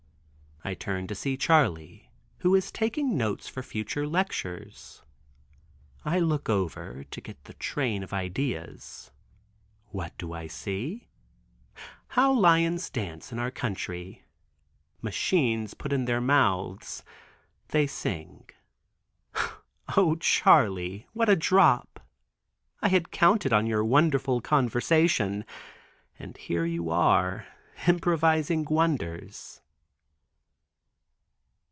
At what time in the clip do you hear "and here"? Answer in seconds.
26.19-26.61